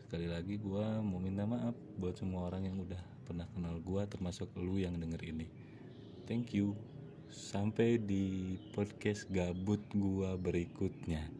Sekali 0.00 0.24
lagi 0.24 0.56
gue 0.56 0.84
mau 1.04 1.20
minta 1.20 1.44
maaf 1.44 1.76
buat 2.00 2.16
semua 2.16 2.48
orang 2.48 2.64
yang 2.64 2.80
udah 2.80 2.98
pernah 3.28 3.44
kenal 3.52 3.76
gue 3.76 4.02
termasuk 4.08 4.48
lu 4.56 4.80
yang 4.80 4.96
denger 4.96 5.20
ini. 5.20 5.46
Thank 6.24 6.56
you 6.56 6.72
sampai 7.30 8.02
di 8.02 8.58
podcast 8.74 9.30
gabut 9.30 9.78
gue 9.94 10.30
berikutnya 10.38 11.39